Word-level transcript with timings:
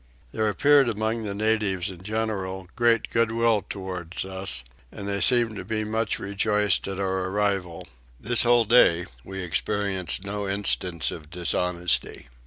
There 0.31 0.49
appeared 0.49 0.89
among 0.89 1.25
the 1.25 1.35
natives 1.35 1.91
in 1.91 2.01
general 2.01 2.67
great 2.75 3.11
goodwill 3.11 3.63
towards 3.69 4.25
us, 4.25 4.63
and 4.91 5.07
they 5.07 5.21
seemed 5.21 5.55
to 5.57 5.63
be 5.63 5.83
much 5.83 6.17
rejoiced 6.17 6.87
at 6.87 6.99
our 6.99 7.25
arrival. 7.25 7.87
This 8.19 8.41
whole 8.41 8.65
day 8.65 9.05
we 9.23 9.43
experienced 9.43 10.23
no 10.23 10.49
instance 10.49 11.11
of 11.11 11.29
dishonesty. 11.29 12.29